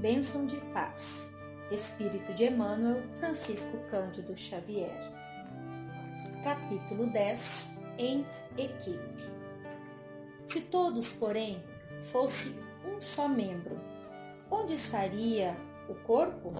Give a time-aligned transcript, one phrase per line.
[0.00, 1.30] bênção de paz.
[1.70, 4.90] Espírito de Emmanuel, Francisco Cândido Xavier.
[6.42, 8.26] Capítulo 10 Em
[8.56, 9.22] equipe.
[10.46, 11.62] Se todos, porém,
[12.02, 13.78] fosse um só membro,
[14.50, 15.54] onde estaria
[15.88, 16.54] o corpo?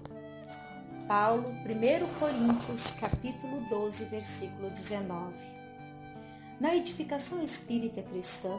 [1.07, 5.33] Paulo, 1 Coríntios, capítulo 12, versículo 19.
[6.59, 8.55] Na edificação espírita cristã,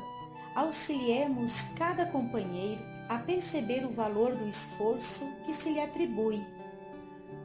[0.55, 6.43] auxiliemos cada companheiro a perceber o valor do esforço que se lhe atribui.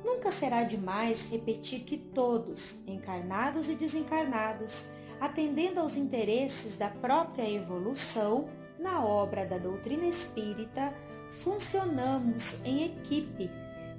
[0.04, 4.86] Nunca será demais repetir que todos, encarnados e desencarnados,
[5.20, 8.50] atendendo aos interesses da própria evolução,
[8.80, 10.94] na obra da doutrina espírita,
[11.30, 13.50] funcionamos em equipe,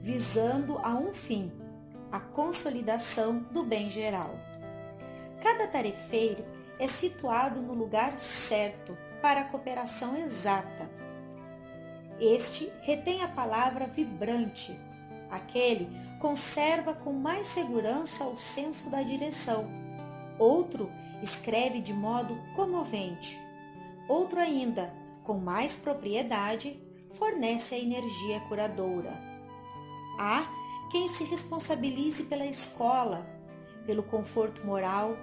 [0.00, 1.52] visando a um fim,
[2.10, 4.38] a consolidação do bem geral.
[5.42, 6.44] Cada tarefeiro
[6.78, 10.88] é situado no lugar certo para a cooperação exata.
[12.20, 14.78] Este retém a palavra vibrante,
[15.30, 15.88] aquele
[16.20, 19.68] conserva com mais segurança o senso da direção.
[20.38, 20.90] Outro
[21.22, 23.38] escreve de modo comovente.
[24.08, 24.92] Outro ainda,
[25.24, 26.80] com mais propriedade,
[27.12, 29.12] fornece a energia curadora.
[30.18, 30.48] Há
[30.90, 33.26] quem se responsabilize pela escola,
[33.86, 35.16] pelo conforto moral,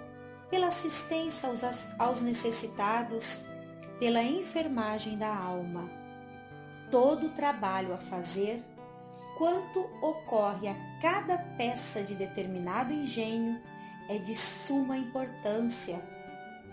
[0.50, 1.64] pela assistência aos,
[2.00, 3.42] aos necessitados,
[4.00, 5.90] pela enfermagem da alma.
[6.92, 8.64] Todo o trabalho a fazer,
[9.38, 13.60] quanto ocorre a cada peça de determinado engenho,
[14.10, 16.02] é de suma importância.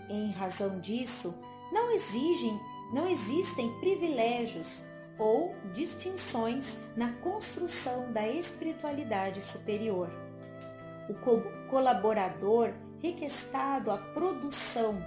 [0.09, 1.33] Em razão disso,
[1.71, 2.59] não exigem,
[2.93, 4.81] não existem privilégios
[5.17, 10.09] ou distinções na construção da espiritualidade superior.
[11.09, 14.97] O co colaborador requestado à produção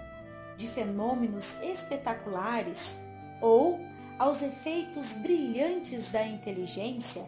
[0.59, 2.95] de fenômenos espetaculares
[3.41, 3.81] ou
[4.19, 7.27] aos efeitos brilhantes da inteligência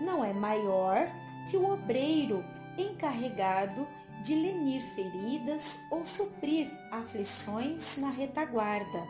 [0.00, 1.06] não é maior
[1.50, 2.42] que o obreiro
[2.78, 3.86] encarregado
[4.24, 9.06] de lenir feridas ou suprir aflições na retaguarda.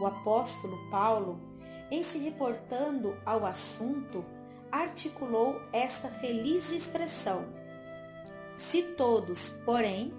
[0.00, 1.38] O apóstolo Paulo,
[1.90, 4.24] em se reportando ao assunto,
[4.70, 7.44] articulou esta feliz expressão:
[8.56, 10.12] Se todos, porém,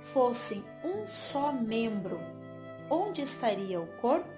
[0.00, 2.18] fossem um só membro,
[2.90, 4.28] onde estaria o corpo?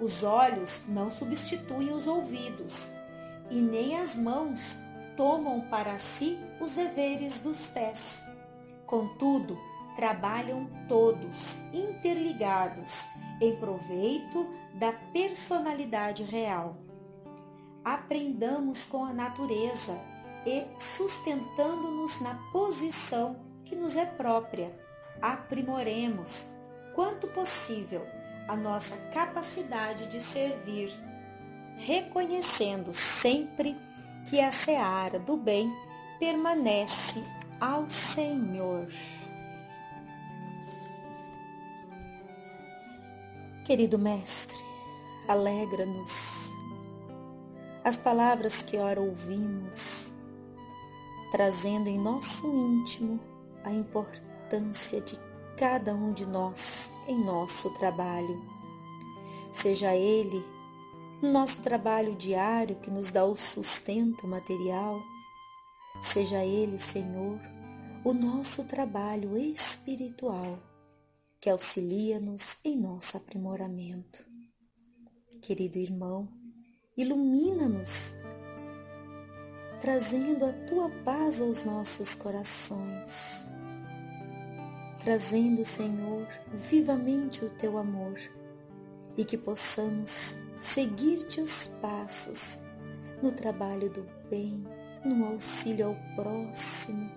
[0.00, 2.92] Os olhos não substituem os ouvidos,
[3.50, 4.76] e nem as mãos
[5.16, 8.22] tomam para si os deveres dos pés.
[8.86, 9.58] Contudo,
[9.96, 13.04] trabalham todos interligados
[13.40, 16.76] em proveito da personalidade real.
[17.84, 20.00] Aprendamos com a natureza
[20.46, 24.72] e sustentando-nos na posição que nos é própria,
[25.20, 26.46] aprimoremos,
[26.94, 28.06] quanto possível,
[28.48, 30.92] a nossa capacidade de servir,
[31.76, 33.76] reconhecendo sempre
[34.28, 35.72] que a seara do bem
[36.18, 37.22] permanece
[37.60, 38.88] ao Senhor.
[43.64, 44.58] Querido Mestre,
[45.28, 46.50] alegra-nos
[47.84, 50.01] as palavras que ora ouvimos,
[51.32, 53.18] trazendo em nosso íntimo
[53.64, 55.18] a importância de
[55.56, 58.38] cada um de nós em nosso trabalho.
[59.50, 60.44] Seja ele
[61.22, 65.00] no nosso trabalho diário que nos dá o sustento material,
[66.02, 67.40] seja ele, Senhor,
[68.04, 70.58] o nosso trabalho espiritual
[71.40, 74.24] que auxilia-nos em nosso aprimoramento.
[75.40, 76.28] Querido irmão,
[76.96, 78.14] ilumina-nos,
[79.82, 83.50] trazendo a tua paz aos nossos corações,
[85.00, 88.16] trazendo, Senhor, vivamente o teu amor
[89.16, 92.60] e que possamos seguir-te os passos
[93.20, 94.64] no trabalho do bem,
[95.04, 97.10] no auxílio ao próximo,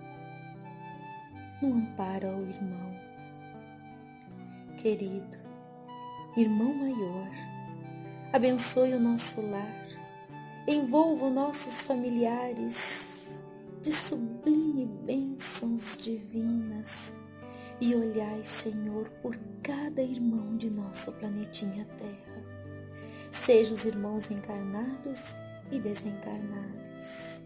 [1.62, 3.00] no amparo ao irmão.
[4.78, 5.38] Querido,
[6.36, 7.30] irmão maior,
[8.32, 9.86] abençoe o nosso lar,
[10.66, 13.40] envolva nossos familiares
[13.82, 17.14] de sublime bênçãos divinas
[17.80, 22.42] e olhai, Senhor, por cada irmão de nosso planetinha Terra.
[23.30, 25.36] Seja os irmãos encarnados
[25.70, 27.40] e desencarnados,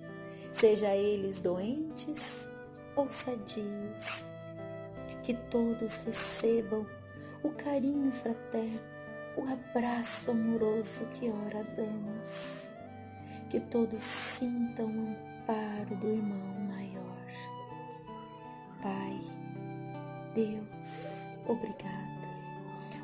[0.53, 2.49] seja eles doentes
[2.97, 4.27] ou sadios,
[5.23, 6.87] que todos recebam
[7.43, 8.81] o carinho fraterno,
[9.37, 12.60] o abraço amoroso que ora damos,
[13.51, 17.27] que todos sintam o amparo do irmão maior.
[18.83, 19.21] Pai,
[20.35, 22.11] Deus, obrigada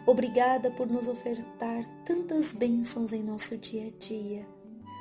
[0.06, 4.46] Obrigada por nos ofertar tantas bênçãos em nosso dia a dia.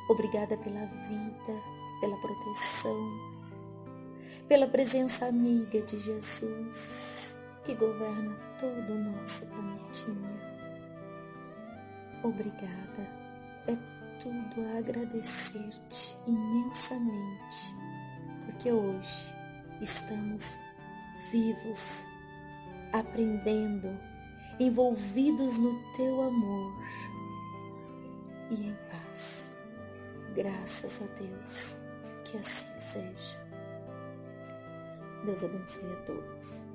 [0.10, 1.62] Obrigada pela vida,
[2.02, 3.20] pela proteção,
[4.48, 10.40] pela presença amiga de Jesus que governa todo o nosso planetinha.
[12.24, 13.08] Obrigada.
[13.68, 13.78] É
[14.26, 17.76] tudo a agradecer-te imensamente,
[18.44, 19.34] porque hoje
[19.82, 20.58] estamos
[21.32, 22.04] vivos,
[22.92, 23.88] aprendendo,
[24.60, 26.74] envolvidos no teu amor
[28.50, 29.56] e em paz.
[30.34, 31.78] Graças a Deus,
[32.24, 33.46] que assim seja.
[35.24, 36.75] Deus abençoe a todos.